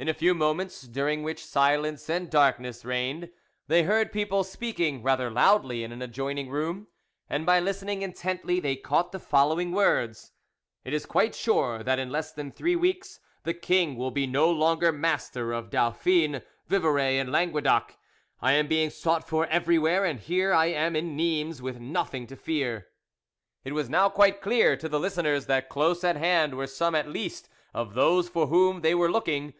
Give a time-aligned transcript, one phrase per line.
[0.00, 3.30] In a few moments, during which silence and darkness reigned,
[3.66, 6.86] they heard people speaking rather loudly in an adjoining room,
[7.28, 10.30] and by listening intently they caught the following words:
[10.84, 14.48] "It is quite sure that in less than three weeks the king will be no
[14.48, 17.96] longer master of Dauphine, Vivarais, and Languedoc.
[18.40, 22.36] I am being sought for everywhere, and here I am in Nimes, with nothing to
[22.36, 22.86] fear."
[23.64, 27.08] It was now quite clear to the listeners that close at hand were some at
[27.08, 29.54] least of those for whom they were looking.